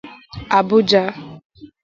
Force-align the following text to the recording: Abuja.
Abuja. 0.57 1.03